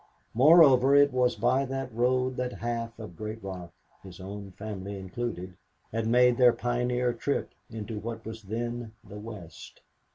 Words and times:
Moreover, 0.33 0.95
it 0.95 1.13
was 1.13 1.35
by 1.35 1.63
that 1.63 1.93
road 1.93 2.35
that 2.37 2.53
half 2.53 2.97
of 2.97 3.15
Great 3.15 3.43
Rock, 3.43 3.71
his 4.01 4.19
own 4.19 4.49
family 4.53 4.97
included, 4.97 5.55
had 5.91 6.07
made 6.07 6.37
their 6.37 6.53
pioneer 6.53 7.13
trip 7.13 7.51
into 7.69 7.99
what 7.99 8.25
was 8.25 8.41
then 8.41 8.93
the 9.07 9.19
West. 9.19 9.81